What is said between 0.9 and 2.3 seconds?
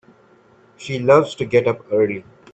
loves to get up early.